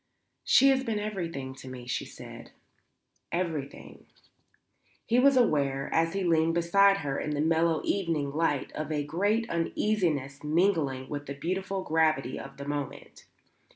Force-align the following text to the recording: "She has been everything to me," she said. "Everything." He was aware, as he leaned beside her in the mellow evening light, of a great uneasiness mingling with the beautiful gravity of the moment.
"She 0.43 0.69
has 0.69 0.83
been 0.83 0.97
everything 0.97 1.53
to 1.53 1.67
me," 1.67 1.85
she 1.85 2.05
said. 2.05 2.49
"Everything." 3.31 4.07
He 5.05 5.19
was 5.19 5.37
aware, 5.37 5.91
as 5.93 6.13
he 6.13 6.23
leaned 6.23 6.55
beside 6.55 6.97
her 7.05 7.19
in 7.19 7.35
the 7.35 7.39
mellow 7.39 7.81
evening 7.85 8.31
light, 8.31 8.71
of 8.71 8.91
a 8.91 9.03
great 9.03 9.47
uneasiness 9.47 10.43
mingling 10.43 11.07
with 11.07 11.27
the 11.27 11.35
beautiful 11.35 11.83
gravity 11.83 12.39
of 12.39 12.57
the 12.57 12.65
moment. 12.67 13.25